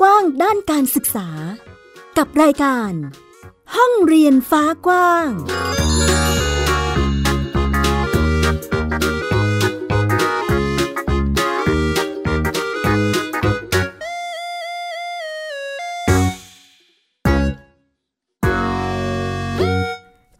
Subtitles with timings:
[0.00, 1.28] กว้างด้านการศึกษา
[2.18, 2.92] กับรายการ
[3.76, 5.28] ห้องเรียนฟ้ากว้าง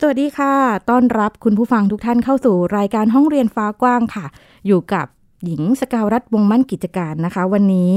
[0.01, 0.55] สวัสดีค่ะ
[0.91, 4.27] ต้อนรับคุณผู้ฟังทุกท่านเข้าสู่รายการห้องเรียนฟ้ากว้างค่ะ
[4.66, 5.06] อยู่กับ
[5.45, 7.93] หญิงสกาวรัฐวงมั่นกิจการนะคะ วันนี้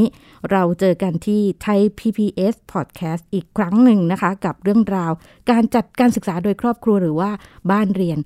[0.51, 5.11] เราเจอกันที่ไทย PPS Podcast อีกครั้งหนึ่งนะคะ กับเรื่องราว
[5.51, 7.31] การจัดการศึกษาโดยครอบครัวหรือว่า
[7.71, 8.19] บ้านเรียน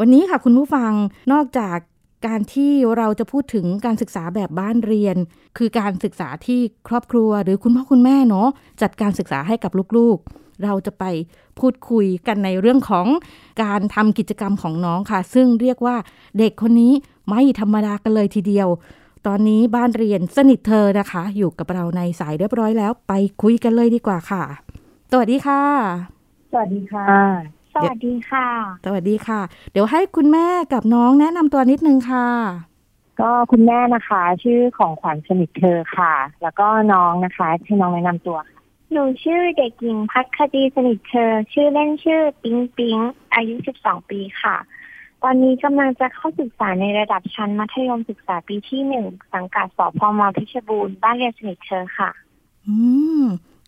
[0.00, 0.92] วันนี้ค่ะคุณผู้ฟัง
[1.32, 1.76] นอกจาก
[2.26, 5.16] การที่เราจะพูดถึงการศึกษาแบบบ้านเรียน
[5.58, 8.48] คือการศึกษาที่ครอบครัวหรือคุณพ่อคุณแม่เนาะ
[8.82, 11.04] จัดการศึกษาให้กับลูกๆ เราจะไป
[11.58, 13.06] พูดคุยกันในเรื่องของ
[13.62, 15.96] การทำกิจกรรมของน้องค่ะ ซึ่งเรียกว่า
[16.38, 16.92] เด็กคนนี้
[17.28, 18.68] ไม่ธรรมดากันเลยทีเดียว
[19.26, 24.44] ตอนนี้บ้านเรียนสนิทเธอนะคะ อยู่กับเราในสายเรียบร้อยแล้ว ไปคุยกันเลยดีกว่าค่ะ
[25.10, 25.62] สวัสดีค่ะ
[26.52, 27.06] สวัสดีค่ะ
[27.74, 28.46] สวัสดีค่ะ
[28.84, 29.40] สวัสดีค่ะ
[29.72, 32.26] เดี๋ยวให้คุณแม่กับน้องแนะนำตัวนิดนึงค่ะ
[33.20, 38.57] ก็คุณแม่นะคะ ชื่อของขวัญสนิทเธอค่ะ แล้วก็น้องนะคะให้น้องแนะนำตัวค่ะ
[38.92, 42.98] หนูชื่อเด็กหญิงพัฒคดีสนิทเธอ ชื่อเล่นชื่อปิงปิง
[43.34, 44.56] อายุ 12 ปีค่ะ
[45.22, 52.10] ตอนนี้กำลังจะเข้าศึกษาในระดับชั้นมัธยมศึกษาปีที่หนึ่งสังกัดสพมเพชบูรณ์บ้านเรียนสนิทเธอค่ะ
[52.66, 52.74] อื
[53.22, 53.24] ม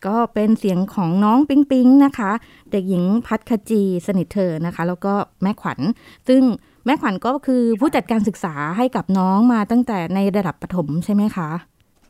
[0.06, 2.30] ก็เป็นเสียงของน้องปิ๊งปิ๊งนะคะ
[2.70, 5.80] เด็กหญิงพัฒคจีสนิทเธอนะคะ แล้วก็แม่ขวัญ
[6.28, 6.42] ซึ่ง
[6.84, 11.50] แม่ขวัญก็คือผู้จัดการศึกษาให้กับน้องมาตั้งแต่ในระดับประถมใช่ไหมคะ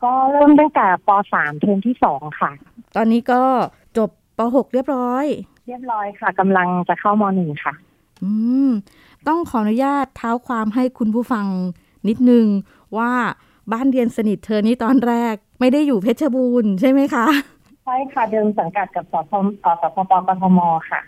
[0.03, 2.51] ก็เริ่มตั้งแต่ป .3 เทอมที่สองค่ะ
[2.97, 3.43] ตอนนี้ก็
[3.99, 5.25] จบป .6 เรียบร้อย
[5.67, 7.75] เรียบร้อยค่ะกำลังจะเข้ามหนึ่งค่ะ
[8.23, 8.31] อื
[8.69, 8.71] ม
[9.29, 11.47] ต้องขออนุญาตเท้าความให้คุณผู้ฟัง
[12.09, 12.47] นิดนึง
[12.97, 13.13] ว่า
[13.73, 17.27] บ้านเรียนสนิทเธอนี้ตอนแรก ไม่ได้อยู่เพชรบูรณ์ใช่ไหมคะ
[17.85, 20.61] ใช่ค่ะเดิมสังกัดกับสพเอ่อสพปกทม
[20.91, 21.01] ค่ะ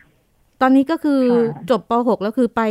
[0.61, 2.62] ตอนนี้ก็คือค่ะจบป .6 แล้วคือไป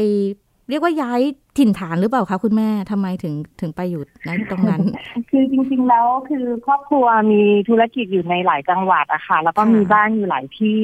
[0.70, 1.22] เรียกว่าย้าย
[1.58, 4.82] ถิ่นฐานหรือเปล่าคะคุณแม่ทำไมถึงถึงไปอยู่ในตรงนั้น
[5.30, 10.82] คือจริงๆแล้วคือครอบครัวมีธุรกิจอยู่ในหลายจังหวัดอะค่ะ แล้วก็มีบ้านอยู่หลายที่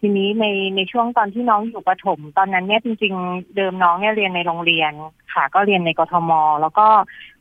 [0.00, 4.92] ทีนี้ในในช่วงตอนที่น้องอยู่ประถม ตอนนั้นเนี่ยจริง ๆ เดิมน้องเนี่ยเรียนในโรงเรียน
[5.34, 6.86] ค่ะ ก็เรียนในกทม แล้วก็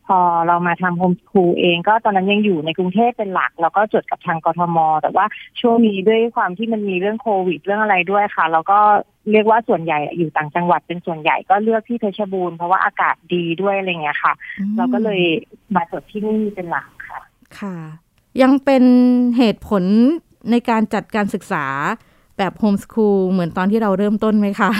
[0.07, 5.25] พอเรามาทำโฮมสคูลเองก็ตอนนั้นยังอยู่ในกรุงเทพเป็นหลัก แล้วก็จดกับทางกทม แต่ว่า
[5.61, 8.79] ช่วงนี้ด้วยความที่มันมีเรื่องโควิด เรื่องอะไรด้วยค่ะแล้วก็
[9.31, 14.33] เรียกว่าส่วนใหญ่อยู่ต่างจังหวัดเป็นส่วนใหญ่ก็เลือกที่เพชรบูรณ์เพราะว่าอากาศดีด้วยอะไรเงี้ยค่ะ
[14.77, 15.21] เราก็เลย
[15.75, 17.19] มาจดที่นี่เป็นหลักค่ะ
[17.59, 17.75] ค่ะ
[18.41, 18.83] ยังเป็น
[19.37, 19.83] เหตุผล
[20.51, 21.65] ในการจัดการศึกษา
[22.37, 24.71] แบบโฮมสคูลเหมือนตอนที่เราเริ่มต้นไหมคะ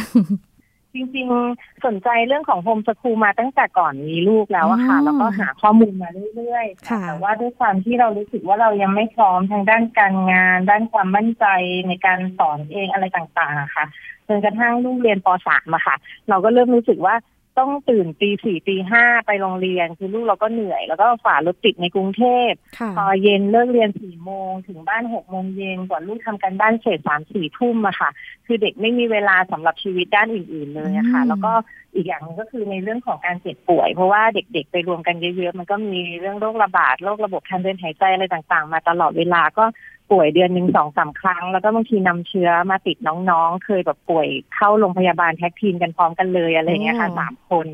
[0.95, 11.45] จริงๆสนใจเรื่องของโฮมสคูลมาตั้งแต่ก่อนมีลูกแล้วอะค่ะอ๋อแล้วก็หาข้อมูลมาเรื่อยๆค่ะแต่ว่าด้วยความที่เรารู้สึกว่าเรายังไม่พร้อมทางด้านการงาน ด้านความมั่นใจ
[11.87, 13.85] ในการสอนเองอะไรต่างๆอะค่ะ
[14.27, 15.95] จนกระทั่งลูกเรียนป .3 อะค่ะ
[16.29, 17.15] เราก็เริ่มรู้สึกว่า
[17.59, 28.09] ต้องตื่นตีสี่ตีห้าไปโรงเรียน คือลูกเราก็เหนื่อย แล้วก็ฝ่ารถติดในกรุงเทพค่ะพอเย็นเลิกเรียนสี่โมงถึงบ้านหกโมงเย็นกว่าลูกทำการบ้านเสร็จสามสี่ทุ่มอะค่ะ
[28.45, 31.51] คือเด็กไม่มีเวลาสำหรับชีวิตด้านอื่น ๆ เลยอะค่ะอืมแล้วก็
[31.95, 39.65] อีกอย่างหนึงก็คือในเรื่องของการเจ็บป่วย เพราะว่าเด็กๆไปรวมกันเยอะๆมันก็มีเรื่องโรคระบาดโรคระบบทางเดินหายใจอะไรต่างๆ มาตลอดเวลาก็
[40.11, 47.67] ป่วยเดือนหนึ่งสองสามครั้ง แล้วก็บางทีนำเชื้อมาติดน้องๆ เคยแบบป่วยเข้าโรงพยาบาลแท็กทีมกันพร้อมกันเลยอะไรอย่างเงี้ยค่ะอืมสามคน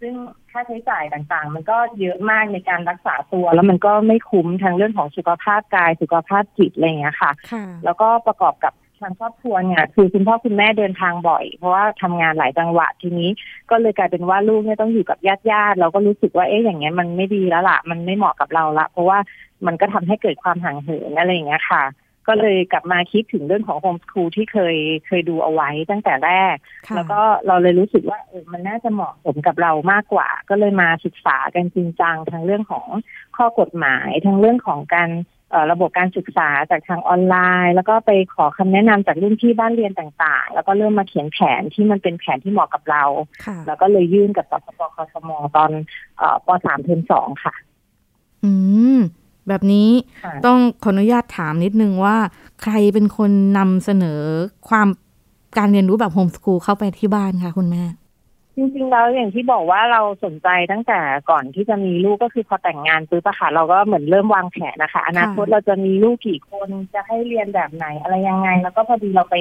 [0.00, 0.14] ซึ่ง
[0.50, 13.30] ค่าใช้จ่ายต่างๆ มันก็เยอะมากในการรักษาตัว แล้วมันก็ไม่คุ้มทางเรื่องของสุขภาพกายสุขภาพจิตอะไรอย่างเงี้ยค่ะค่ะ แล้วก็ประกอบกับ ทางครอบครัวเนี่ยคือคุณพ่อคุณแม่เดินทางบ่อย เพราะว่าทำงานหลายจังหวัดทีนี้
[13.70, 19.18] ก็เลยกลายเป็นว่าลูกเนี่ยต้องอยู่กับญาติญาติๆเราก็รู้สึกว่าเอ๊ะอย่างเงี้ยมันไม่ดีแล้วล่ะ มันไม่เหมาะกับเราละเพราะว่า
[19.66, 21.84] มันก็ทำให้เกิดความห่างเหินอะไรอย่างเงี้ยค่ะ
[22.28, 26.56] ก็เลยกลับมาคิดถึงเรื่องของโฮมสคูลที่เคยเคยดูเอาไว้ตั้งแต่แรก
[26.88, 32.86] ค่ะแล้วก็เราเลยรู้สึกว่าเออมันน่าจะเหมาะสมกับเรามากกว่า ก็เลยมาศึกษากันจริงจังทั้งเรื่องของ
[33.36, 35.39] ข้อกฎหมายทั้งเรื่องของการเอ่อ
[35.72, 43.04] ระบบการศึกษาจากทางออนไลน์ แล้วก็ไปขอคำแนะนำจากรุ่นพี่บ้านเรียนต่างๆ แล้วก็เริ่มมาเขียนแผนที่มันเป็นแผนที่เหมาะกับเรา
[43.44, 45.70] ค่ะแล้วก็เลยยื่นกับสพปคสมตอน
[46.18, 47.54] เอ่อปสามเทอมสองค่ะ
[48.44, 48.52] อื
[48.96, 48.98] ม
[49.48, 49.90] แบบนี้
[50.24, 52.16] ค่ะต้องขออนุญาตถามนิดนึงว่า
[52.62, 54.20] ใครเป็นคนนำเสนอ
[54.68, 54.88] ความ
[55.58, 57.84] การเรียนรู้แบบโฮมสคูลเข้าไปที่บ้านคะคุณแม่
[58.56, 61.00] จริงๆแล้วอย่างที่บอกว่าเราสนใจตั้งแต่
[61.30, 69.36] ก่อนที่จะมีลูกก็คือพอแต่งงานปุ๊บอะค่ะเราก็เหมือนเริ่มวางแผนนะคะ อนาคตเราจะมีลูกกี่คนจะให้เรียนแบบไหนอะไรยังไง แล้วก็พอดีเราไป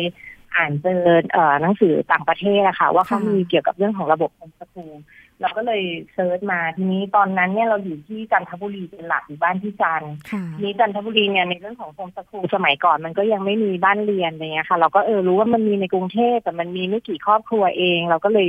[0.56, 1.02] อ่านเจอ
[1.32, 4.98] เอ่อหนังสือต่างประเทศอะค่ะ ว่าเขาค่ะมีเกี่ยวกับเรื่องของระบบโฮมสกูล
[5.42, 5.84] เราก็เลย
[6.14, 18.48] เซิร์ชมาทีนี้ตอนนั้นเนี่ยเราอยู่ที่จันทบุรีเป็นหลักอยู่บ้านที่จันทร์ค่ะทีนี้จันทบุรีเนี่ยในเรื่องของโฮมสกูลสมัยก่อนมันก็ยังไม่มีบ้านเรียนอะไรเงี้ยค่ะ เราก็เออรู้ว่ามันมีในกรุงเทพแต่มันมีไม่กี่ครอบครัวเอง เราก็เลย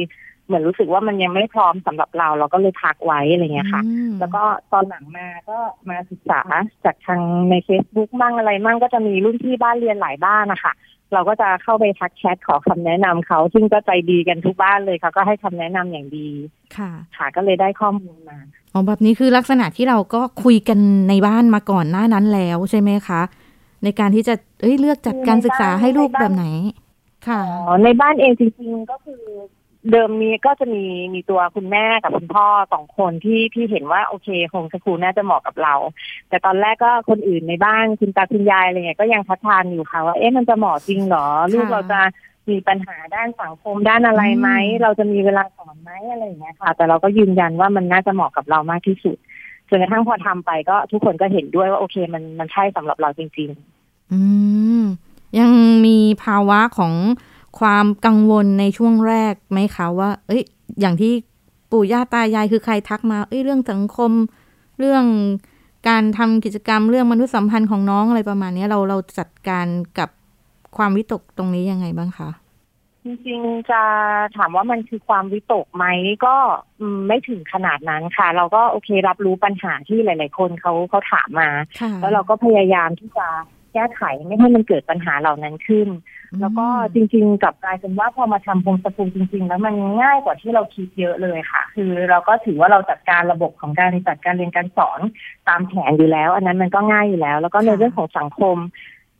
[0.50, 4.42] เหมือนรู้สึกว่ามันยังไม่พร้อมสำหรับเรา เราก็เลยพักไว้อะไรเงี้ยค่ะอืมแล้วก็
[4.72, 5.58] ตอนหลังมาก็
[5.88, 6.40] มาศึกษา
[6.84, 7.20] จากทาง
[7.50, 10.72] ใน Facebook มั่งอะไรมั่งก็จะมีรุ่นพี่บ้านเรียนหลายบ้านนะคะ
[11.12, 16.28] เราก็จะเข้าไปทักแชทขอคำแนะนำเขา ซึ่งก็ใจดีกันทุกบ้านเลยเขาก็ให้คำแนะนำอย่างดี
[16.76, 18.38] ค่ะ ค่ะก็เลยได้ข้อมูลมา
[18.72, 23.20] อ๋อแบบนี้คือลักษณะที่เราก็คุยกันในบ้านมาก่อนหน้านั้นแล้วใช่ไหมคะ
[23.84, 26.46] ในการที่จะเอ้ยเลือกจัดการศึกษาให้ลูกแบบไหน
[27.28, 29.22] ค่ะอ๋อในบ้านเองจริงๆก็คือ
[29.90, 30.84] เดิมมีก็จะมี
[31.14, 35.74] มีตัวคุณแม่กับคุณพ่อสองคนที่ที่เห็นว่าโอเคโฮมสกูลน่าจะเหมาะกับเรา
[36.28, 42.00] แต่ตอนแรกก็คนอื่นในบ้านคุณตาคุณยายอะไรเงี้ยก็ยังพัฒนานอยู่ค่ะว่าเอ๊ะมันจะเหมาะจริงเหรอ ลูกเราจะ
[42.50, 49.16] มีปัญหาด้านสังคมด้านอะไรไหมอืมเราจะมีเวลาสอนไหมอะไรอย่างเงี้ยค่ะ แต่เราก็ยืนยันว่ามันน่าจะเหมาะกับเรามากที่สุด
[49.68, 53.50] จนกระทั่งพอทำไปก็ทุกคนก็เห็นด้วยว่าโอเคมันมันใช่สำหรับเราจริง
[53.80, 54.20] ๆ อื
[54.80, 54.82] ม
[55.38, 55.50] ยัง
[55.86, 56.92] มีภาวะของ
[57.58, 60.42] ความกังวลในช่วงแรกไหมคะว่า เอ้ย
[60.80, 61.12] อย่างที่
[61.70, 64.12] ปู่ย่าตายายคือใครทักมา เอ้ย เรื่องสังคม
[64.78, 65.04] เรื่อง
[65.88, 69.66] การทำกิจกรรมเรื่องมนุษยสัมพันธ์ของน้องอะไรประมาณเนี้ยเราเราจัดการ
[69.98, 70.08] กับ
[70.76, 72.30] ความวิตกตรงนี้ยังไงบ้างคะ
[73.04, 73.82] จริงๆจะ
[74.36, 75.84] ถามว่ามันคือความวิตกไหม
[76.26, 76.34] ก็
[76.80, 81.50] อืมไม่ถึงขนาดนั้นค่ะ เราก็โอเครับรู้ปัญหาที่หลาย ๆ คนเขาเขาถามมา
[81.80, 83.26] ค่ะแล้วเราก็พยายามที่จะ
[83.74, 85.88] แก้ไขไม่ให้มันเกิดปัญหาเหล่านั้นขึ้น
[86.40, 95.00] แล้วก็จริง ๆกลับกลายเป็นว่าพอมาทำโฮมสกูลจริง ๆ แล้วมันง่ายกว่าที่เราคิดเยอะเลยค่ะ คือเราก็ถือว่าเราจัดการระบบของการจัดการเรียนการสอน
[95.48, 98.56] ตามแผนอยู่แล้ว อันนั้นมันก็ง่ายอยู่แล้ว แล้วก็ในเรื่องของสังคม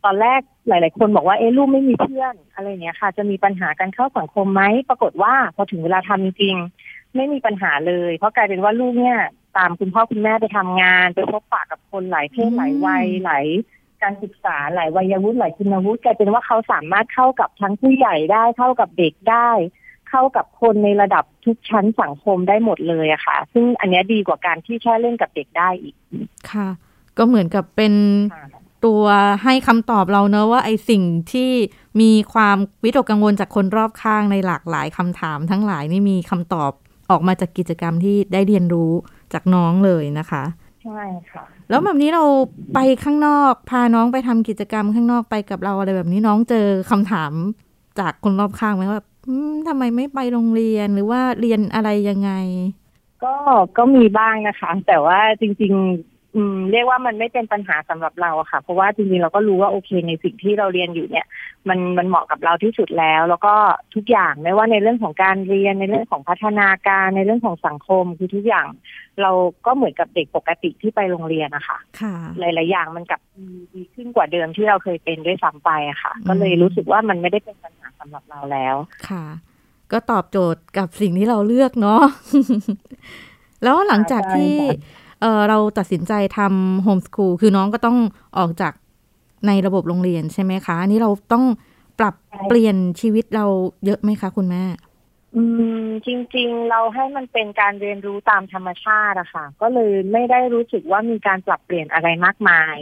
[0.05, 9.19] ตอนแรกหลาย ๆ คนบอกว่าเอ๊ะลูกไม่มีเพื่อนอะไรเนี้ยค่ะ จะมีปัญหาการเข้าสังคมไหมปรากฏว่าพอถึงเวลาทำจริงๆไม่มีปัญหาเลย เพราะกลายเป็นว่าลูกเนี่ย
[9.57, 13.45] ตามคุณพ่อคุณแม่ไปทำงาน ไปพบปะกับคนหลายเพศหลายวัยหลาย
[14.03, 19.49] การศึกษาหลายวัยวุฒิหลายคุณวุฒิกลายเป็นว่าเขาสามารถเข้ากับทั้งผู้ใหญ่ได้เข้ากับเด็กได้
[20.09, 25.95] เข้ากับคนในระดับทุกชั้นสังคมได้หมดเลยอะค่ะ ซึ่งอันนี้ดีกว่าการที่แค่เล่นกับเด็กได้อีก
[26.51, 26.67] ค่ะ
[27.17, 27.93] ก็เหมือนกับเป็น
[28.85, 29.03] ตัว
[29.43, 31.51] ให้คำตอบเราเนอะว่าไอสิ่งที่
[32.01, 36.71] มีความวิตกกังวลจากคนรอบข้างในหลากหลายคำถาม ทั้งหลายนี่มีคำตอบ
[37.11, 38.91] ออกมาจากกิจกรรมที่ได้เรียนรู้
[39.33, 40.43] จากน้องเลยนะคะ
[40.81, 41.01] ใช่
[41.31, 42.23] ค่ะ แล้วแบบนี้เรา
[42.73, 47.31] ไปข้างนอก พาน้องไปทำกิจกรรมข้างนอกไปกับเราอะไรแบบนี้น้องเจอคำถาม
[47.99, 52.31] จากคนรอบข้างไหมว่าแบบอืมทำไมไม่ไปโรงเรียนหรือว่าเรียนอะไรยังไง
[53.23, 53.33] ก็
[53.77, 61.25] ก็มีบ้างนะคะ แต่ว่าจริง ๆ อืม เรียกว่ามันไม่เป็นปัญหาสำหรับเราอะค่ะ เพราะว่าจริงๆเราก็รู้ว่าโอเคในสิ่งที่เราเรียนอยู่เนี่ย
[61.69, 63.53] มันมันเหมาะกับเราที่สุดแล้ว แล้วก็
[63.95, 68.67] ทุกอย่างไม่ว่าในเรื่องของการเรียนในเรื่องของพัฒนาการในเรื่องของสังคมคือทุกอย่าง
[69.21, 69.31] เรา
[69.65, 78.75] ก็เหมือนกับเด็กปกติที่ไปโรงเรียนนะคะค่ะหลาย ๆ อย่างมันกลับดีดีขึ้นกว่าเดิมที่เราเคยเป็นด้วยซ้ำไปอะค่ะอืมก็เลยรู้สึกว่ามันไม่ได้เป็นปัญหาสำหรับเราแล้ว
[79.09, 79.25] ค่ะ
[79.91, 82.01] ก็ตอบโจทย์กับสิ่งที่เราเลือกเนาะ
[83.63, 87.97] แล้วหลังจากที่ใช่ค่ะเออเราตัดสินใจทำโฮมส o ูลคือน้องก็ต้อง
[88.37, 88.73] ออกจาก
[89.47, 91.45] ในระบบโรงเรียนใช่ไหมคะอันนี้เราต้อง
[91.99, 92.15] ปรับ
[92.47, 93.45] เปลี่ยนชีวิตเรา
[93.85, 94.63] เยอะไหมคะคุณแม่
[95.35, 95.43] อื
[95.83, 102.75] มจริง ๆ เราให้มันเป็นการเรียนรู้ตามธรรมชาติอะค่ะ ก็เลยไม่ได้รู้สึกว่ามีการปรับเปลี่ยนอะไรมากมาย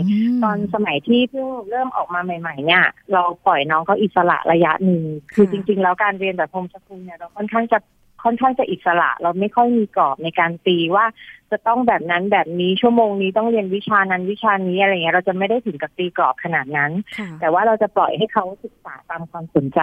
[0.43, 7.79] ตอนสมัยที่เพิ่งเริ่มออกมาใหม่ ๆ เนี่ย เราปล่อยน้องเขาอิสระระยะหนึ่งคือจริง ๆ แล้วการเรียนแบบโฮมสกูลเนี่ยเราค่อนข้างจะ
[8.23, 11.05] ค่อนข้างจะอิสระ เราไม่ค่อยมีกรอบในการตีว่า
[11.51, 19.81] จะต้องแบบนั้นแบบนี้ชั่วโมงนี้ต้องเรียนวิชานั้นวิชานี้อะไรเงี้ยเราจะไม่ได้ถึงกับตีกรอบขนาดนั้นค่ะแต่ว่าเราจะปล่อยให้เขาศึกษาตามความสนใจ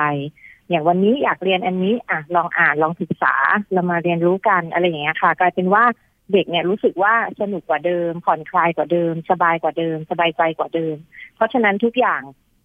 [0.70, 3.34] อย่างวันนี้อยากเรียนอันนี้อะลองอ่านลองศึกษา
[3.72, 5.84] เรามาเรียนรู้กันอะไรอย่างเงี้ยค่ะ กลายเป็นว่า
[6.32, 10.96] เด็กเนี่ยรู้สึกว่าสนุกกว่าเดิม ผ่อนคลายกว่าเดิม สบายกว่าเดิม สบายใจกว่าเดิม
[11.34, 12.22] เพราะฉะนั้นทุกอย่าง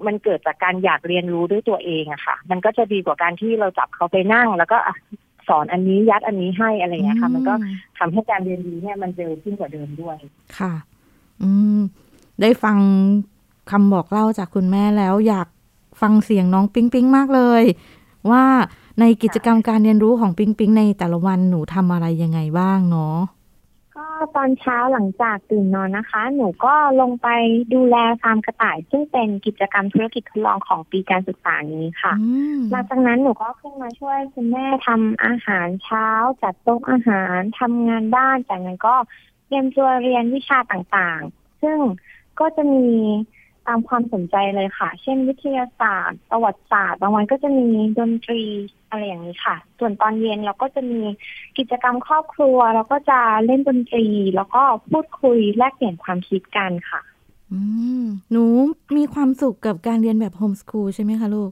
[0.07, 4.95] มันเกิดจากการอยากเรียนรู้ด้วยตัวเองอะค่ะ มันก็จะดีกว่าการที่เราจับเขาไปนั่ง แล้วก็อะ
[5.47, 7.53] สอนอันนี้ยัดอันนี้ให้อะไรอย่างเงี้ยค่ะ มันก็
[7.97, 10.17] ทำให้การเรียนรู้เนี่ยมันเร็วขึ้นกว่าเดิมด้วย
[10.57, 10.73] ค่ะ
[11.41, 11.79] อืม
[12.41, 12.77] ได้ฟัง
[13.71, 15.47] คำบอกเล่าจากคุณแม่แล้วอยาก
[16.01, 17.63] ฟังเสียงน้องปิ๊งปิ๊งมากเลย
[18.31, 18.45] ว่า
[18.99, 23.17] ในกิจกรรมการเรียนรู้ของปิ๊งปิ๊งในแต่ละวันหนูทำอะไรยังไงบ้างเนาะ
[23.95, 24.05] ก็
[24.35, 27.27] ตอนเช้าหลังจากตื่นนอนนะคะ หนูก็ลงไป
[27.73, 36.07] ดูแลฟาร์มกระต่าย ซึ่งเป็นกิจกรรมธุรกิจทดลองของปีการศึกษานี้ค่ะอืมหลังจากนั้นหนูก็ขึ้นมาช่วยคุณแม่ทำอาหารเช้า
[36.41, 38.95] จัดโต๊ะอาหารทำงานบ้านจากนั้นก็
[39.45, 41.77] เตรียมตัวเรียนวิชาต่างๆ ซึ่ง
[42.39, 42.87] ก็จะมี
[43.67, 47.67] ตามความสนใจเลยค่ะ เช่นวิทยาศาสตร์ ประวัติศาสตร์ บางวันก็จะมี
[47.99, 48.41] ดนตรี
[48.89, 51.01] อะไรอย่างนี้ค่ะ ส่วนตอนเย็นเราก็จะมี
[51.57, 57.01] กิจกรรมครอบครัว เราก็จะเล่นดนตรี แล้วก็พูดคุยแลกเปลี่ยนความคิดกันค่ะ
[57.51, 57.59] อื
[58.01, 58.43] ม หนู
[58.97, 61.51] มีความสุขกับการเรียนแบบโฮมสคูลใช่ไหมคะลูก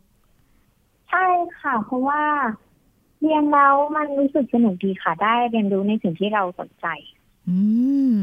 [1.09, 1.25] ใช่
[1.61, 2.21] ค่ะ เพราะว่า
[3.21, 6.85] เรียนแล้วมันรู้สึกสนุกดีค่ะ ได้เรียนรู้ในสิ่งที่เราสนใจ
[7.47, 7.57] อื
[8.11, 8.15] ม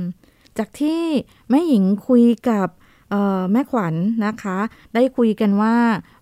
[0.59, 1.02] จากที่
[1.50, 2.86] แม่หญิงคุยกับเอ่อ
[3.53, 3.95] แม่ขวัญ
[4.25, 4.59] นะคะ
[4.95, 5.75] ได้คุยกันว่า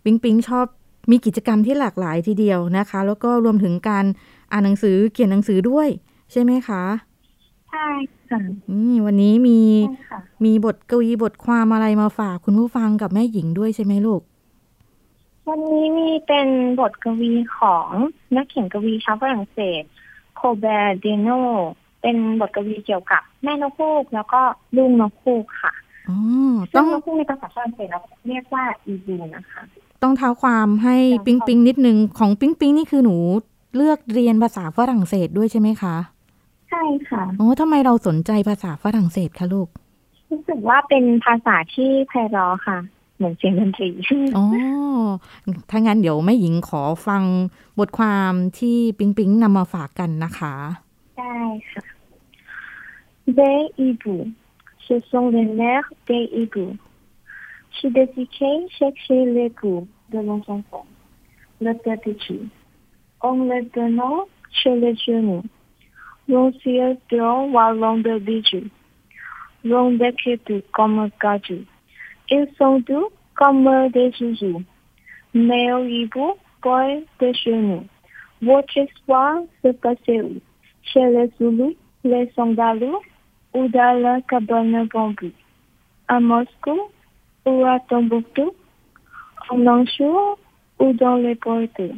[0.05, 0.67] ปิงปิงชอบ
[1.11, 4.05] มีกิจกรรมที่หลากหลายทีเดียวนะคะ แล้วก็รวมถึงการ
[4.53, 5.89] อ่านหนังสือเขียนหนังสือด้วย
[6.33, 6.85] ใช่ไหมคะ
[7.71, 7.87] ใช่
[8.31, 14.23] ค่ะอืมวันนี้มีใช่ค่ะมีบทกวีบทความอะไรมาฝากคุณผู้ฟังกับแม่หญิงด้วยใช่ไหมลูก
[15.49, 16.49] วันนี้มีเป็น
[16.81, 17.89] บทกวีของ
[18.37, 19.83] นักเขียนกวีชาวฝรั่งเศส
[20.37, 21.29] โคเบร์เดโน
[22.03, 24.41] เป็นบทกวีเกี่ยวกับแม่นกฮูกแล้วก็
[24.77, 25.84] ลูกนกฮูกค่ะอ๋อซึ่
[26.77, 29.63] ต้องงนกฮูกในภาษาฝรั่งเศสเราเรียกว่าอีบูนะคะ
[30.03, 33.17] ต้องเท้าความให้ค่ะปิงปิงนิดนึง ของปิงปิงนี่คือหนู
[33.77, 35.97] เลือกเรียนภาษาฝรั่งเศสด้วยใช่ไหมคะ
[36.71, 39.69] ใช่ค่ะโอ้ทำไมเราสนใจภาษาฝรั่งเศสคะลูก
[40.31, 42.79] รู้สึกว่าเป็นภาษาที่ไพเราะค่ะ
[43.17, 43.89] เหมือนเสียงดนตรี
[44.37, 44.45] อ๋อ
[45.71, 47.23] ถ้างั้นเดี๋ยวแม่หญิงขอฟัง
[47.79, 50.55] บทความที่ปิงปิงนำมาฝากกันนะคะ
[51.19, 51.39] ได้
[51.73, 51.85] ค่ะ
[53.39, 54.23] Des hiboux,
[54.89, 56.77] ce sont les mères des hiboux.
[57.83, 60.87] Des piquets, chercher les goûts de nos enfants.
[61.61, 62.49] Le petit,
[63.23, 65.43] on le donnant chez les genoux.
[66.29, 66.79] L'on s'y
[67.11, 68.69] blanc ou long de bijoux.
[69.65, 71.65] De doux comme gajou.
[72.31, 74.63] Ils sont doux comme des joujoux.
[75.35, 77.85] Mais au hibou, boy de genoux.
[78.41, 80.41] Votre histoire se passe où?
[80.83, 83.01] Chez les Zoulous, les Sandalous
[83.55, 85.31] ou dans la cabane bambou.
[86.09, 86.91] À Moscou
[87.47, 88.55] ou à Tombouctou,
[89.51, 90.37] en Anjou
[90.81, 91.97] ou dans les Bordeaux.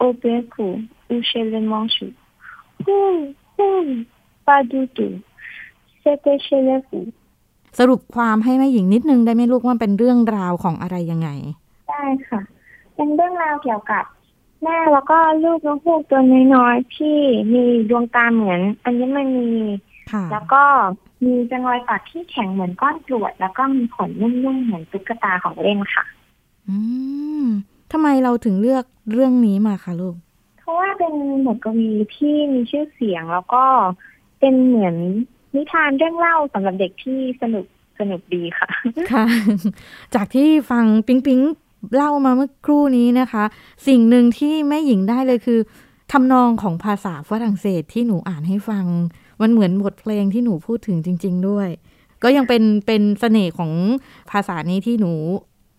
[0.00, 2.14] Au Bécou ou chez les Manchous.
[2.88, 4.04] Ouh, ouh,
[4.44, 5.20] pas du tout.
[6.02, 7.12] C'était chez les fous.
[7.78, 11.28] สรุปความให้แม่หญิงนิดนึงได้ไหมลูกว่าเป็นเรื่องราวของอะไรยังไง
[11.88, 12.40] ได้ค่ะ
[12.94, 14.04] เป็นเรื่องราวเกี่ยวกับ
[14.62, 16.22] แม่แล้วก็ลูกนกฮูกตัว
[16.54, 17.16] น้อยๆที่
[17.52, 19.91] มีดวงตาเหมือนอัญมณีค่ะ
[20.32, 20.62] แล้วก็
[21.24, 26.04] มีเป็นรอยปากที่แข็งเหมือนก้อนกรวด แล้วก็มีขนนุ่มๆเหมือนตุ๊กตาของเล่นค่ะ
[26.68, 26.76] อื
[27.42, 27.44] ม
[27.92, 30.16] ทำไมเราถึงเลือกเรื่องนี้มาคะลูก
[30.58, 31.14] เพราะว่าเป็น
[31.46, 33.64] บทกวีที่มีชื่อเสียงแล้วก็
[34.40, 34.96] เป็นเหมือน
[35.54, 37.66] นิทานเรื่องเล่าสำหรับเด็กที่สนุก
[37.98, 38.68] สนุกดีค่ะ
[39.12, 39.24] ค่ะ
[40.14, 41.40] จากที่ฟังปิงปิง
[41.96, 43.44] เล่ามาเมื่อครู่นี้นะคะ
[43.86, 45.60] สิ่งหนึ่งที่แม่หญิงได้เลยคือ
[46.12, 48.84] ทำนองของภาษาฝรั่งเศสที่หนูอ่านให้ฟัง
[49.42, 51.68] มันเหมือนบทเพลงที่หนูพูดถึงจริง ๆ ด้วย
[52.22, 53.72] ก็ยังเป็นเป็นเสน่ห์ของ
[54.30, 55.14] ภาษานี้ที่หนู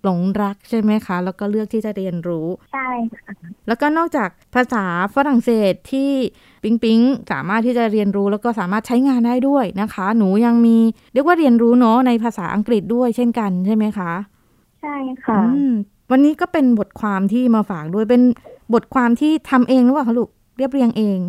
[0.04, 3.34] หลงรักใช่ไหมคะ แล้วก็เลือกที่จะเรียนรู้ ใช่ค่ะ
[3.68, 6.12] แล้วก็นอกจากภาษาฝรั่งเศสที่
[6.64, 7.00] ปิงปิง
[7.32, 10.78] สามารถที่จะเรียนรู้แล้วก็สามารถใช้งานได้ด้วยนะคะ หนูยังมี
[11.14, 14.12] เรียกว่าเรียนรู้เนาะในภาษาอังกฤษด้วยเช่นกันใช่ไหมคะ
[14.82, 15.72] ใช่ค่ะอืม
[16.12, 18.22] วันนี้ก็เป็นบทความที่มาฝากด้วยเป็น
[18.74, 21.20] บทความที่ทำเองหรือเปล่าคะลูกเรียบเรียงเอง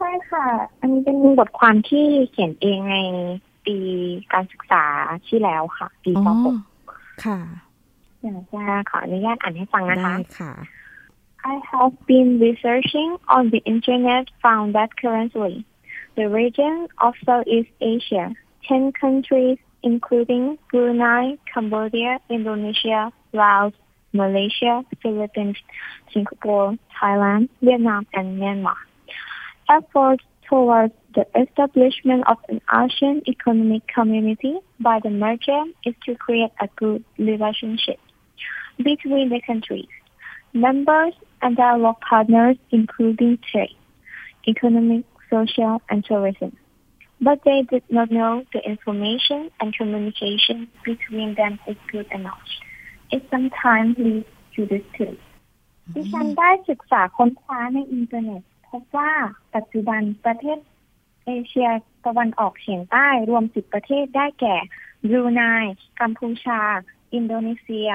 [0.00, 0.46] ใช่ค่ะ
[0.80, 2.96] อันนี้เป็นบทความที่เขียนเองใน
[3.66, 3.76] ปี
[4.32, 4.84] การศึกษา
[5.26, 6.46] ที่แล้วค่ะ ปีอ๋อป
[7.24, 7.38] ค่ะ
[7.80, 10.52] .6 เดี๋ยวจะขออนุญาตอ่านให้ฟังนะคะได้ค่ะ
[11.52, 15.54] I have been researching on the internet found that currently
[16.18, 18.24] the region of Southeast Asia,
[18.68, 23.00] 10 countries including Brunei, Cambodia, Indonesia,
[23.32, 23.72] Laos,
[24.12, 25.56] Malaysia, Philippines,
[26.12, 28.80] Singapore, Thailand, Vietnam, and Myanmar.
[29.69, 36.51] Efforts towards the establishment of an Asian economic community by the merger is to create
[36.61, 37.99] a good relationship
[38.77, 39.87] between the countries
[40.53, 43.75] members and dialogue partners including trade,
[44.47, 46.55] economic, social, and tourism.
[47.19, 52.39] But they did not know the information and communication between them is good enough.
[53.11, 55.19] It sometimes leads to dispute.
[55.93, 59.12] ดิฉันได้ศึกษาค้นคว้าในอินเทอร์เน็ต พบว่า
[59.54, 60.58] ปัจจุบันประเทศ
[61.26, 61.68] เอเชีย
[62.06, 64.56] ตะวันออกเฉียงใต้รวม 10 ประเทศได้แก่
[65.08, 65.42] บรูไน
[66.00, 66.60] กัมพูชา
[67.14, 67.90] อินโดนีเซีย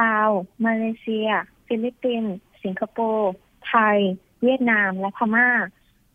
[0.00, 0.28] ลาว
[0.64, 1.28] มาเลเซีย
[1.66, 3.32] ฟิลิปปินส์ สิงคโปร์
[3.66, 3.98] ไทย
[4.42, 5.50] เวียดนาม และพม่า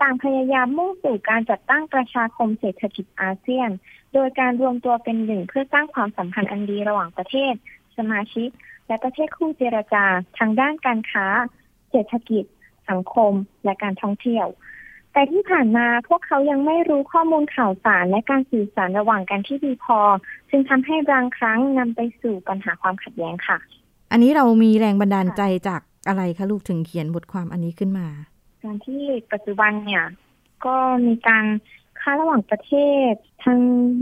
[0.02, 3.70] ต่างพยายามมุ่งสู่การจัดตั้งประชาคมเศรษฐกิจอาเซียน
[4.14, 7.54] โดยการรวมตัวเป็นหนึ่งเพื่อสร้างความสัมพันธ์อันดีระหว่างประเทศ
[7.98, 8.50] สมาชิก
[8.88, 10.06] และประเทศคู่เจรจา
[10.38, 11.26] ทางด้านการค้า
[11.90, 12.44] เศรษฐกิจ
[12.90, 14.48] สังคมและการท่องเที่ยว
[15.14, 20.00] แต่ที่ผ่านมาพวกเขายังไม่รู้ข้อมูลข่าวสารและการสื่อสารระหว่างกันที่ดีพอ
[20.50, 23.58] จึงทำให้บางครั้งนำไปสู่ปัญหาความขัดแย้งค่ะ
[24.12, 28.08] อันนี้เรามีแรงบันดาลใจจากอะไรคะลูกถึงเขียนบทความอันนี้ขึ้นมา
[28.64, 30.06] การที่ปัจจุบันเนี่ย
[30.66, 31.46] ก็มีการ
[32.00, 32.74] ค้าระหว่างประเท
[33.10, 33.12] ศ
[33.44, 33.60] ทาง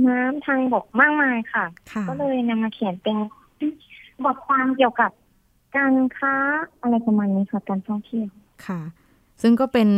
[0.08, 3.18] น้ำทางบกมากมายค่ะค่ะก็เลยนำมาเขียนเป็น
[4.24, 5.12] บทความเกี่ยวกับ
[5.78, 6.36] การค้า
[6.82, 8.30] อะไรประมาณนี้ค่ะการท่องเที่ยว
[8.66, 8.80] ค่ะ
[9.42, 9.90] ซึ่งก็เป็น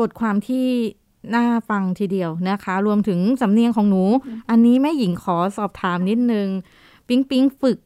[0.00, 0.66] บทความที่
[1.34, 4.02] น่าฟังทีเดียวนะคะ รวมถึงสำเนียงของหนู
[4.50, 6.48] อันนี้แม่หญิงขอสอบถามนิดนึง
[7.08, 7.78] ปิ๊งปิ๊งฝึก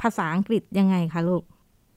[0.00, 1.42] ภาษาอังกฤษยังไงคะลูก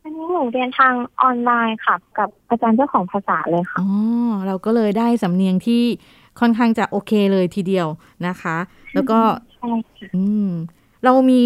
[0.03, 3.89] อันนี้หนูเรียนทางออนไลน์ค่ะ กับอาจารย์เจ้าของภาษาเลยค่ะ อ๋อ
[4.47, 5.83] เราก็เลยได้สำเนียงที่
[6.39, 7.87] ค่อนข้างจะโอเคเลยทีเดียว
[8.27, 8.57] นะคะ
[8.93, 9.19] แล้วก็
[9.57, 10.49] ใช่ค่ะอืม
[11.03, 11.45] เรามี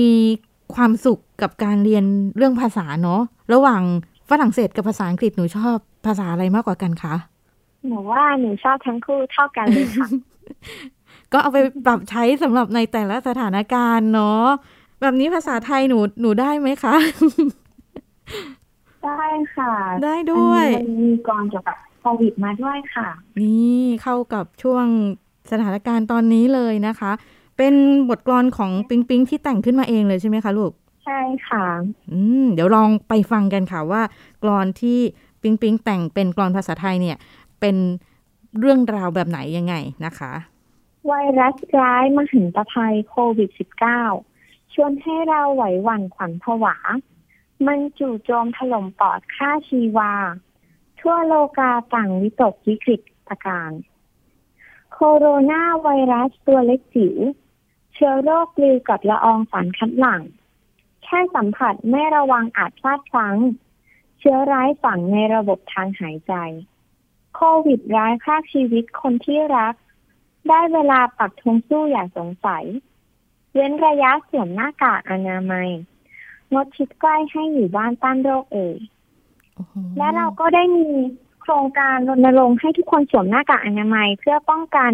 [0.75, 2.06] ความสุขกับการเรียน
[2.38, 3.22] เรื่องภาษาเนาะ
[3.54, 3.82] ระหว่าง
[4.30, 7.16] ฝรั่งเศสกับภาษาอังกฤษหนูชอบ ภาษาอะไรมากกว่ากันคะ
[7.88, 10.08] หนูว่าหนูชอบทั้งคู่เท่ากันเลยค่ะ
[11.32, 14.46] ก็เอาไปปรับใช้สำหรับในแต่ละสถานการณ์เนาะ
[15.01, 16.96] แบบนี้ภาษาไทยหนูหนูได้ไหมคะ
[19.04, 19.24] ได้
[19.56, 19.74] ค่ะ
[20.04, 23.08] ได้ด้วยอันนี้มันมีกรเกี่ยวกับโควิดมาด้วยค่ะ
[23.42, 24.86] นี่เข้ากับช่วง
[25.51, 27.12] สถานการณ์ตอนนี้เลยนะคะ
[27.58, 27.74] เป็น
[28.10, 30.72] บทกลอนของปิงปิงที่แต่งขึ้นมาเองเลยใช่ไหมคะลูก
[31.06, 31.66] ใช่ค่ะ
[32.12, 34.01] อืมเดี๋ยวลองไปฟังกันค่ะว่า
[34.44, 35.00] กลอนที่
[35.48, 37.18] ปิงปิงแต่งเป็นกลอนภาษาไทยเนี่ย
[37.60, 37.75] เป็น
[38.60, 39.75] เรื่องราวแบบไหนยังไง
[40.06, 40.32] นะคะ
[41.08, 43.50] ไวรัสร้ายมหันตภัยโควิด
[44.12, 46.75] -19 ชวนให้เราไหวหวั่นขวัญผวา
[47.68, 50.13] มันจู่โจมถล่มปอดฆ่าชีวา
[51.00, 53.01] ทั่วโลกาต่างวิตกวิกฤต
[53.46, 53.72] การ
[54.92, 57.16] โคโรนาไวรัสตัวเล็กจิ๋ว
[57.94, 60.22] เชื้อโรคกลือกับละอองฝานคัดหลั่ง
[61.04, 63.38] แค่สัมผัสไม่ระวังอาจพลาดพลั้ง
[64.29, 66.34] ชื้อร้ายฝังในระบบทางหายใจ
[67.36, 69.74] โควิดร้ายพรากชีวิตคนที่รัก
[70.50, 72.65] ได้เวลาปักธงสู้อย่าสงสัย
[73.53, 75.69] เว้นระยะสวมหน้ากากอนามัย
[76.53, 78.77] งดชิดใกล้ให้อยู่บ้านต้านโรคเอ่ย
[79.55, 80.88] โอ้โหและเราก็ได้มี
[81.41, 84.91] โครงการรณรงค์ให้ทุกคนสวมหน้ากากอนามัย เพื่อป้องกัน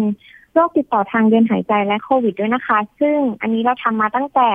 [0.54, 4.50] โรคติดต่อทางเดินหายใจและโควิดด้วยนะคะ ซึ่งอันนี้เราทำมาตั้งแต่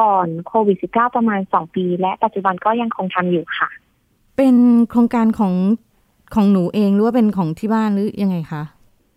[0.00, 3.70] ก่อนโควิด -19 ประมาณ 2 ปี และปัจจุบันก็ยังคงทำอยู่ค่ะ
[4.40, 4.58] เป็น
[4.90, 5.54] โครงการของ
[6.34, 8.62] ของหนูเองหรือว่าเป็นของที่บ้านหรือยังไงคะ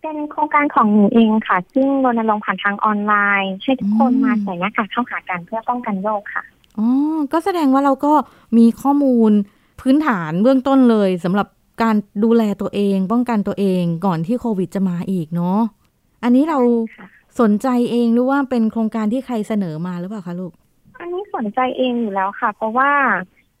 [0.02, 6.42] เป็นโครงการของหนูเองค่ะ ซึ่งรณรงค์ผ่านทางออนไลน์ ให้ทุกคนอืมมาใส่หน้ากากเข้าหากันเพื่อป้องกันโรคค่ะ
[6.78, 6.86] อ๋อ
[7.32, 8.12] ก็แสดงว่าเราก็
[8.58, 9.32] มีข้อมูล
[9.80, 11.46] พื้นฐานเบื้องต้นเลยสำหรับ
[11.82, 15.60] การดูแลตัวเอง ป้องกันตัวเองก่อนที่โควิดจะมาอีกเนาะ
[16.22, 16.58] อันนี้เรา
[16.96, 17.06] ค่ะ
[17.40, 20.52] สนใจเองหรือว่าเป็นโครงการที่ใครเสนอมาหรือเปล่าคะลูก
[20.98, 22.90] อันนี้สนใจเองอยู่แล้วค่ะ เพราะว่า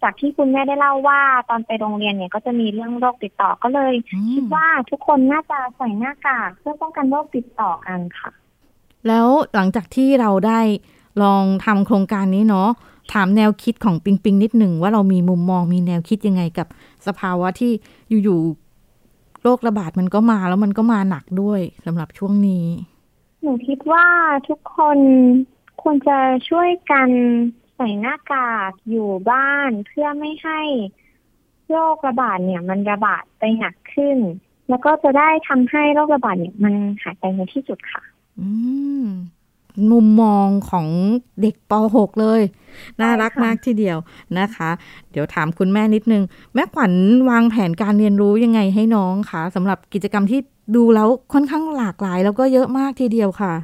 [0.02, 8.30] จากที่คุณแม่ได้เล่าว่าตอนไปโรงเรียนเนี่ยก็จะมีเรื่องโรคติดต่อก็เลยอืมคิดว่าทุกคนน่าจะใส่หน้ากากเพื่อป้องกันโรคติดต่อกันค่ะ
[9.08, 10.60] แล้วหลังจากที่เราได้
[11.22, 12.68] ลองทำโครงการนี้เนาะ
[13.12, 16.66] ถามแนวคิดของปิงปิงนิดหนึ่งว่าเรามีมุมมองมีแนวคิดยังไงกับ
[17.06, 17.72] สภาวะที่
[18.24, 22.66] อยู่ๆโรคระบาดมันก็มาแล้วมันก็มาหนักด้วยสำหรับช่วงนี้
[23.42, 24.06] หนูคิดว่า
[24.48, 24.98] ทุกคน
[25.82, 27.08] ควรจะช่วยกัน
[27.76, 30.60] ใส่หน้ากากอยู่บ้านเพื่อไม่ให้
[31.70, 34.18] โรคระบาดเนี่ย มันระบาดไปหนักขึ้น
[34.68, 38.02] แล้วก็จะได้ทำให้โรคระบาดเนี่ยมันหายไปในที่สุดค่ะ
[38.38, 38.48] อื
[39.04, 39.06] ม
[39.90, 40.88] มุมมองของ
[41.40, 42.40] เด็กป .6 เลย
[43.00, 43.98] น่ารักมากทีเดียว
[44.38, 44.70] นะคะ
[45.10, 46.22] เดี๋ยวถามคุณแม่นิดนึง
[46.54, 46.92] แม่ขวัญ
[47.30, 50.40] วางแผนการเรียนรู้ยังไงให้น้องคะสำหรับกิจกรรมที่
[50.76, 53.54] ดูแล้วค่อนข้างหลากหลาย แล้วก็เยอะมากทีเดียวค่ะ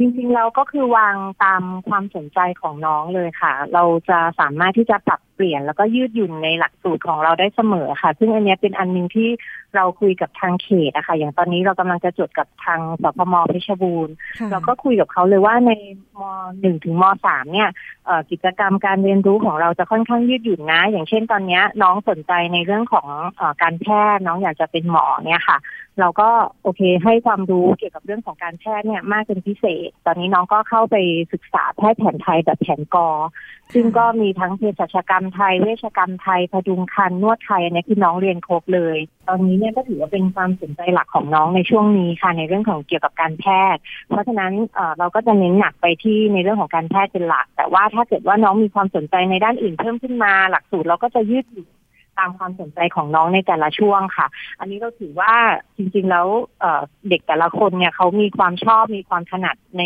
[0.00, 9.28] จริงๆเราก็คือวางตามความสนใจของน้องเลยค่ะ เราจะสามารถที่จะปรับ ปลี่ยนแล้วก็ยืดหยุ่นในหลักสูตรของเราได้เสมอค่ะ ซึ่งอันเนี้ยเป็นอันหนึงที่
[9.76, 15.70] เราคุยกับทางเขตอะค่ะอย่างตอนนี้เรากำลังจะจดกับทางสพมเพชรบูรณ์ค่ะเราก็คุยกับเขาเลยว่าใน
[16.16, 16.18] ม
[16.60, 17.68] หนึ่งถึงมสามเนี่ย
[18.06, 25.58] เอ่อกิจกรรมการเรียนรู้ของเราจะค่อนข้างยืดหยุ่นนะ อย่างเช่นตอนเนี้ยน้องสนใจในเรื่องของเออการแพทย์น้องอยากจะเป็นหมอเนี่ยค่ะ
[26.00, 26.28] เราก็
[26.62, 30.96] โอเคให้ความรู้เกี่ยวกับเรื่องของการแพทย์เนี่ยมากเป็นพิเศษ ตอนนี้น้องก็เข้าไป
[31.32, 33.08] ศึกษาแพทย์แผนไทยแบบแผนกอ
[33.74, 51.68] ซึ่งก็มีทั้งเภสัชกรรมไทย เวชกรรมไทยพดุงคันนวดไทยอันนี้คือน้องเรียนครบเลย ตอนนี้เนี่ยก็ถือว่าเป็นความสนใจหลักของน้องในช่วงนี้ค่ะในเรื่องของเกี่ยวกับการแพทย์ เพราะฉะนั้นเอ่อเราก็จะเน้นหนักไปที่ในเรื่องของการแพทย์เป็นหลัก แต่ว่าถ้าเกิดว่าน้องมีความสนใจในด้านอื่นเพิ่มขึ้นมาหลักสูตรเราก็จะยืดหยุ่น
[52.18, 54.26] ตามความสนใจของน้องในแต่ละช่วงค่ะ
[54.60, 55.32] อันนี้เราถือว่า
[55.76, 56.26] จริงๆแล้ว
[57.08, 59.82] เด็กแต่ละคนเนี่ยเขามีความชอบมีความถนัดใน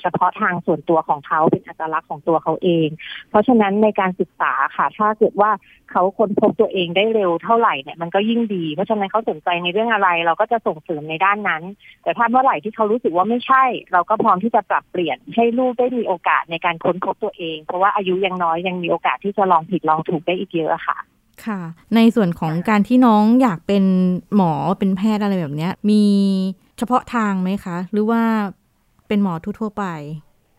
[0.00, 2.88] เฉพาะทางส่วนตัวของเขาเป็นอัตลักษณ์ของตัวเขาเอง
[3.30, 5.50] เพราะฉะนั้นในการศึกษาค่ะ ถ้าเกิดว่า
[5.90, 11.62] เขาค้นพบตัวเองได้เร็วเท่าไหร่เนี่ยมันก็ยิ่งดี เพราะฉะนั้นเขาสนใจในเรื่องอะไร เราก็จะส่งเสริมในด้านนั้น
[12.02, 20.98] แต่ถ้าเมื่อไหร่ที่เขารู้สึกว่าไม่ใช่ เราก็พร้อมที่จะปรับเปลี่ยนให้ลูกได้มีโอกาสในการค้นพบตัวเอง เพราะว่าอายุยังน้อยยังมีโอกาสที่จะลองผิดลองถูกได้อีกเยอะค่ะ
[21.46, 21.60] ค่ะ
[21.96, 23.84] ในส่วนของการที่น้องอยากเป็น
[24.36, 26.02] หมอเป็นแพทย์อะไรแบบนี้มี
[26.78, 28.22] เฉพาะทางไหมคะ หรือว่า
[29.08, 29.84] เป็นหมอทั่วๆไป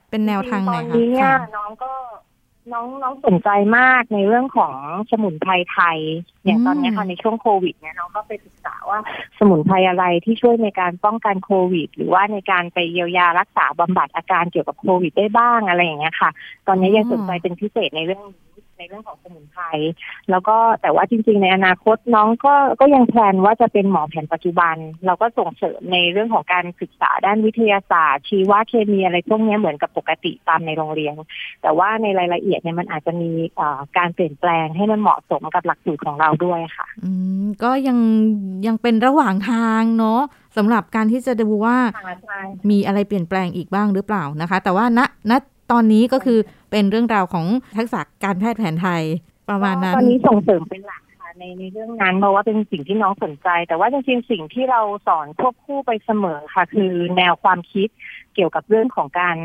[0.09, 1.91] เป็นแนวทางไหนคะตอนนี้เนี่ยน้องก็
[2.73, 4.73] น้องน้องสนใจมากในเรื่องของ
[5.11, 5.99] สมุนไพรไทย
[6.43, 8.99] เนี่ยตอนนี้ค่ะในช่วงโควิดเนี่ยน้องก็ไปศึกษาว่า
[9.39, 16.29] สมุนไพรอะไรที่ช่วยในการป้องกันโควิด หรือว่าในการไปเยียวยารักษาบำบัดอาการเกี่ยวกับโควิดได้บ้างอะไรอย่างเงี้ยค่ะ
[16.67, 18.23] ตอนนี้ยังสนใจเป็นพิเศษในเรื่อง
[18.79, 19.63] ในเรื่องของสมุนไพร
[20.29, 31.15] แล้วก็แต่ว่าจริง ๆ ในอนาคตน้องก็ก็ยังแพลนว่าจะเป็นหมอแผนปัจจุบัน เราก็ส่งเสริมในเรื่องของการศึกษาด้านวิทยาศาสตร์ ชีวเคมีอะไรพวกนี้เหมือนกับปกติตามในโรงเรียน
[31.61, 33.31] แต่ว่าในรายละเอียดเนี่ยมันอาจจะมี
[33.97, 37.11] การเปลี่ยนแปลงให้มันเหมาะสมกับหลักสูตรของเราด้วยค่ะ อื
[37.43, 37.97] มก็ยัง
[38.67, 40.21] ยังเป็นระหว่างทางเนาะ
[40.57, 41.77] สำหรับการที่จะดูว่า
[42.69, 44.99] มีอะไรเปลี่ยนแปลงอีกบ้างหรือเปล่านะคะ แต่ว่าณ
[45.31, 45.33] ณ
[45.71, 46.39] ตอนนี้ก็คือ
[46.71, 47.45] เป็นเรื่องราวของ
[47.77, 49.03] ทักษะการแพทย์แผนไทย
[49.49, 57.87] ประมาณนั้น ตอนนี้ส่งเสริมเป็นหลักค่ะในในเรื่องนั้นเพราะว่าเป็นสิ่งที่น้องสนใจ แต่ว่าจริงๆสิ่งที่เราสอนควบคู่ไปเสมอค่ะ คือแนวความคิด
[58.35, 59.37] เกี่ยวกับเรื่องของการ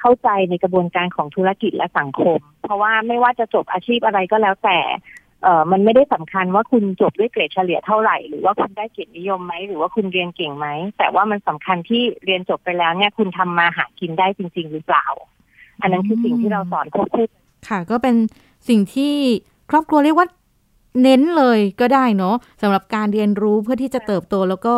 [0.00, 4.78] เข้าใจในกระบวนการของธุรกิจและสังคม เพราะว่าไม่ว่าจะจบอาชีพอะไรก็แล้วแต่
[5.42, 15.06] เออมันไม่ได้สำคัญว่าคุณจบด้วยเกรดเฉลี่ยเท่าไหร่ หรือว่าคุณได้เกียรตินิยมไหมหรือว่าคุณเรียนเก่งไหม แต่ว่ามันสำคัญที่เรียนจบไปแล้วเนี่ยคุณทำมาหากินได้จริง ๆ หรือเปล่า
[15.82, 17.26] อันนั้นคือสิ่งที่เราสอนควบคู่
[17.68, 18.14] ค่ะ ก็เป็น
[18.68, 19.14] สิ่งที่
[19.70, 20.26] ครอบครัวเรียกว่า
[21.02, 24.74] เน้นเลยก็ได้เนาะสำหรับการเรียนรู้เพื่อที่จะเติบโต แล้วก็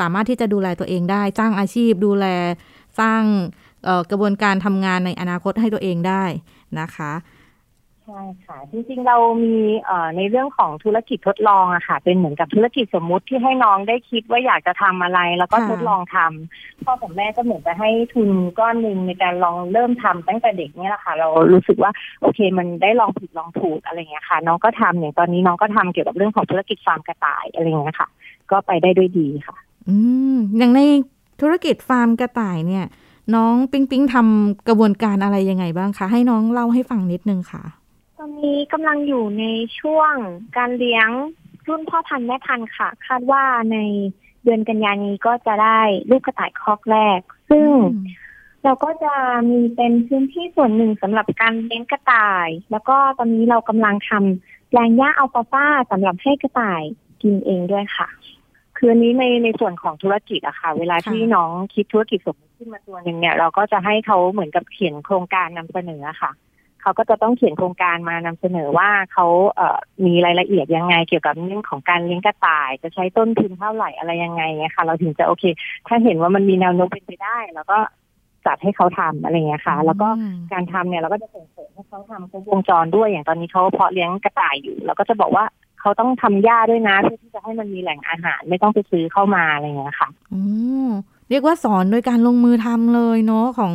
[0.00, 2.26] สามารถที่จะดูแลตัวเองได้สร้างอาชีพ ดูแล
[3.00, 3.22] สร้าง
[4.10, 6.24] กระบวนการทำงานในอนาคตให้ตัวเองได้
[6.80, 7.12] นะคะ
[8.14, 9.56] ใช่ค่ะ จริงๆเรามี
[10.16, 21.90] ในเรื่องของธุรกิจทดลองอะค่ะ เป็นเหมือนกับธุรกิจสมมุติที่ให้น้องได้คิดว่าอยากจะทำอะไร แล้วก็ทดลองทำพ่อกับแม่ก็เหมือนจะให้ทุนก้อนหนึ่งในการลองเริ่มทำตั้งแต่เด็กนี่แหละค่ะ เรารู้สึกว่า
[22.22, 28.08] โอเค มันได้ลองผิดลองถูกอะไรเงี้ยค่ะ น้องก็ทำอย่างตอนนี้น้องก็ทำเกี่ยวกับเรื่องของธุรกิจฟาร์มกระต่ายอะไรเงี้ยค่ะ
[28.50, 29.56] ก็ไปได้ด้วยดีค่ะ
[29.88, 29.96] อื
[30.34, 30.80] มอย่างใน
[31.40, 32.84] ธุรกิจฟาร์มกระต่ายเนี่ย
[33.34, 37.62] น้องปิ๊งปิ๊งทำกระบวนการอะไรยังไงบ้างคะให้น้องเล่าให้ฟังนิดนึงค่ะ
[38.22, 39.44] อนนี้กำลังอยู่ใน
[39.80, 40.14] ช่วง
[40.56, 41.08] การเลี้ยง
[41.68, 43.78] รุ่นพ่อพันธุ์แม่พันธุ์ค่ะ คาดว่าใน
[44.44, 45.80] เดือนกันยานี้ก็จะได้
[46.10, 47.68] ลูกกระต่ายคอกแรก ซึ่ง
[48.64, 49.14] เราก็จะ
[49.50, 56.82] มีเป็นพื้นที่ส่วนหนึ่งสำหรับการเลี้ยงกระต่าย แล้วก็ตอนนี้เรากำลังทำแปลงหญ้าอัลฟาฟาสำหรับให้กระต่าย
[57.22, 58.08] กินเองด้วยค่ะ
[58.76, 66.30] คืออันนี้ในในส่วนของธุรกิจอะค่ะ เวลาที่น้องคิดธุรกิจสมมติขึ้นมาตัวหนึ่งเนี่ย เราก็จะให้เขาเหมือนกับเขียนโครงการนำเสนอค่ะ
[66.82, 75.44] เขาก็จะต้องเขียนโครงการมานำเสนอว่าเขาเอ่อมีรายละเอียดยังไง เกี่ยวกับเรื่องของการเลี้ยงกระต่าย จะใช้ต้นทุนเท่าไหร่อะไรยังไงเนี่ยค่ะ เราถึงจะโอเค
[75.88, 77.78] ถ้าเห็นว่ามันมีแนวโน้มเป็นไปได้ แล้วก็
[78.46, 80.08] จัดให้เขาทำอะไรเงี้ยค่ะ แล้วก็
[80.52, 85.44] การทำเนี่ยเราก็จะส่งเสริมให้เขาทำครบวงจรด้วยอย่างตอนนี้เขาเพาะเลี้ยงกระต่ายอยู่เราก็จะบอกว่า
[85.80, 90.40] เขาต้องทำหญ้าด้วยนะเพื่อที่จะให้มันมีแหล่งอาหารไม่ต้องไปซื้อเข้ามาอะไรเงี้ยค่ะ อื
[91.32, 93.74] เรียกว่าสอนโดยการลงมือทำเลยเนาะของ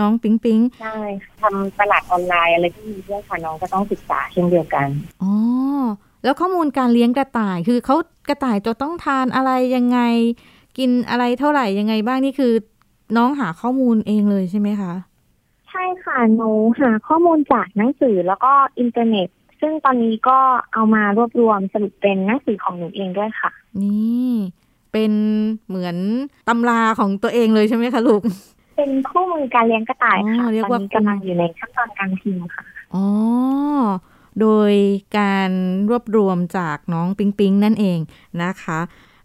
[0.00, 0.98] น้องปิ๊งปิ๊งใช่
[1.40, 4.88] ทำตลาดออนไลน์อะไรที่มีเรื่องค่ะน้องก็ต้องศึกษาเช่นเดียวกัน
[5.22, 5.32] อ๋อ
[6.24, 7.96] แล้วข้อมูลการเลี้ยงกระต่ายคือเขา
[8.28, 9.98] กระต่ายจะต้องทานอะไรยังไง
[10.78, 12.52] กินอะไรเท่าไหร่ยังไงบ้างนี่คือ
[13.16, 14.92] น้องหาข้อมูลเองเลยใช่ไหมคะ
[15.68, 19.28] ใช่ค่ะหนูหาข้อมูลจากหนังสือแล้วก็อินเทอร์เน็ต
[19.60, 20.38] ซึ่งตอนนี้ก็
[20.72, 23.50] เอามารวบรวมสรุปเป็นหนังสือของหนูเองด้วยค่ะ
[23.82, 24.30] นี่
[24.96, 25.14] เป็น
[25.68, 25.96] เหมือน
[26.48, 28.22] ตำราของตัวเองเลยใช่ไหมคะลูก
[28.76, 30.62] เป็นคู่มือการเลี้ยงกระต่ายค่ะตอนนี้
[30.96, 33.06] กำลังอยู่ในขั้นตอนการพิมพ์ค่ะ อ๋อ
[34.40, 34.72] โดย
[35.18, 35.50] การ
[35.90, 37.98] รวบรวมจากน้องปิงปิงนั่นเอง
[38.42, 38.78] นะคะ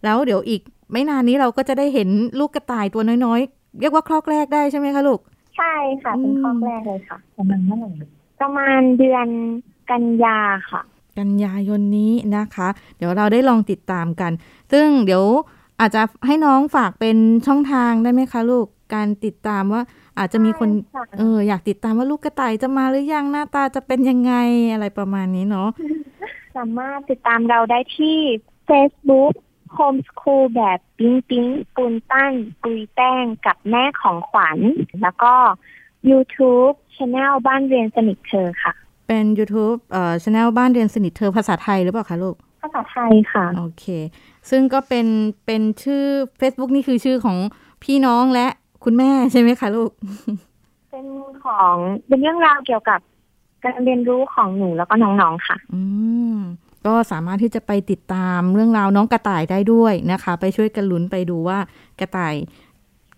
[0.04, 0.60] แล้วเดี๋ยวอีก
[0.92, 2.08] ไม่นานนี้เราก็จะได้เห็น
[2.38, 5.20] ลูกกระต่ายตัวน้อยๆ เรียกว่าคลอกแรกได้ใช่ไหมคะลูก
[5.56, 7.90] ใช่ค่ะ เป็นคลอกแรกเลยค่ะ ประมาณเมื่อไหร่
[8.40, 9.26] ประมาณเดือน
[9.90, 10.38] กันยา
[10.70, 10.82] ค่ะ
[11.18, 14.32] กันยายนนี้นะคะ เดี๋ยวเราได้ลองติดตามกัน
[14.72, 15.24] ซึ่งเดี๋ยว
[15.82, 17.16] อาจจะให้น้องฝากเป็น
[17.46, 19.82] ช่องทางได้ไหมคะ ลูกการติดตามว่า
[20.18, 20.68] อาจจะมีคน
[21.18, 24.34] เอออยากติดตามว่าลูกกระต่ายจะมาหรือยังหน้าตาจะเป็นยังไง
[24.72, 25.68] อะไรประมาณนี้เนาะ
[26.56, 28.18] สามารถติดตามเราได้ที่
[28.68, 29.32] Facebook
[29.76, 34.58] Homeschool แบบปิ๊งปิ๊งปูนตั้นปุยแป้งกับแม่ของขวัญ
[35.02, 35.32] แล้วก็
[36.10, 38.72] YouTube Channel บ้านเรียนสนิทเธอค่ะ
[39.08, 43.84] เป็น YouTube เอ่อช anel บ้านเรียนสนิทเธอภาษาไทยหรือเปล่าคะลูก ภาษาไทยค่ะ โอเค
[44.50, 45.06] ซึ่งก็เป็น
[45.46, 46.04] เป็นชื่อ
[46.40, 47.36] Facebook นี่คือชื่อของ
[47.84, 48.46] พี่น้องและ
[48.84, 49.90] คุณแม่ใช่ไหมคะลูก
[50.90, 51.06] เป็น
[51.44, 51.76] ของ
[52.08, 53.00] เป็นเรื่องราวเกี่ยวกับ
[53.64, 55.82] การเรียนรู้ของหนูแล้วก็น้องๆค่ะ อื
[56.34, 56.38] ม
[56.86, 61.58] ก็สามารถที่จะไปติดตามเรื่องราวน้องกระต่ายได้ด้วยนะคะ ไปช่วยกันลุ้นไปดูว่า
[62.00, 62.34] กระต่าย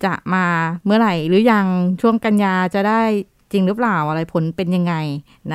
[0.05, 0.45] จะมา
[0.85, 1.67] เมื่อไหร่ หรือยัง
[2.01, 3.03] ช่วงกันยาจะได้
[3.53, 4.95] จริงหรือเปล่าอะไรผลเป็นยังไง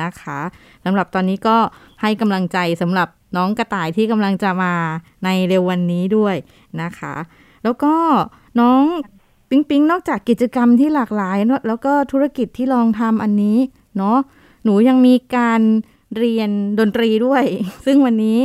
[0.00, 0.40] นะคะ
[0.84, 1.56] สำหรับตอนนี้ก็
[2.02, 4.72] ให้กำลังใจสำหรับ น้องกระต่ายที่กำลังจะมา
[5.24, 6.36] ในเร็ววันนี้ด้วย
[6.82, 7.14] นะคะ
[7.64, 7.94] แล้วก็
[8.60, 8.82] น้อง
[9.50, 11.38] ปิ๊งปิ๊งนอกจากกิจกรรมที่หลากหลาย
[11.68, 13.58] แล้วก็ธุรกิจที่ลองทำอันนี้
[13.96, 14.18] เนาะ
[14.64, 15.60] หนูยังมีการ
[16.16, 17.44] เรียนดนตรีด้วย
[17.86, 18.40] ซึ่งวันนี้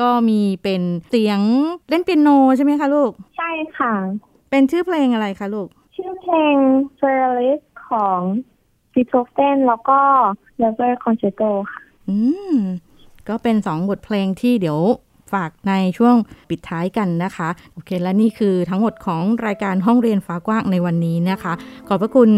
[0.00, 1.40] ก็มีเป็นเสียง
[1.88, 3.94] เล่นเปียโนใช่ไหมคะลูก ใช่ค่ะ
[4.50, 6.54] เป็นชื่อเพลงอะไรคะลูก ชื่อเพลง
[6.98, 8.20] f e r l i s ของ
[8.92, 9.98] ซิโ o เ e n แล้วก็
[10.62, 12.16] Lover Concerto ค่ะ อื
[12.54, 12.56] ม
[13.28, 14.80] ก็เป็นสองบทเพลงที่เดี๋ยว
[15.32, 16.14] ฝากในช่วง
[16.50, 21.52] ปิดท้ายกันนะคะ โอเค และนี่คือทั้งหมดของรายการห้องเรียนฟ้ากว้างในวันนี้นะคะ
[21.88, 22.30] ขอบพระคุณ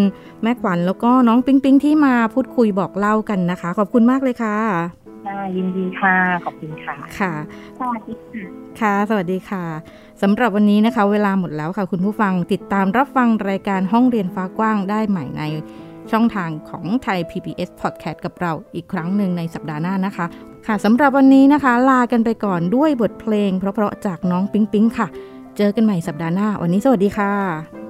[0.42, 4.56] แม่ขวัญแล้วก็น้องปิ๊งปิ๊งที่มาพูดคุยบอกเล่ากันนะคะ ขอบคุณมากเลยค่ะ
[5.24, 7.32] ได้ยินดีค่ะ ขอบคุณค่ะ ค่ะ
[7.78, 8.42] สวัสดีค่ะ
[8.80, 9.64] ค่ะ สวัสดีค่ะ
[10.22, 15.42] สำหรับวันนี้นะคะ เวลาหมดแล้วค่ะ คุณผู้ฟังติดตามรับฟังรายการห้องเรียนฟ้ากว้างได้ใหม่ใน
[16.12, 20.26] ช่องทางของไทย PBS Podcast กับเราอีกครั้งหนึ่งในสัปดาห์หน้านะคะ
[20.66, 25.06] ค่ะสำหรับวันนี้นะคะ ลากันไปก่อนด้วยบทเพลง เพราะๆจากน้องปิ๊งปิ๊งค่ะ
[25.56, 27.89] เจอกันใหม่สัปดาห์หน้า วันนี้สวัสดีค่ะ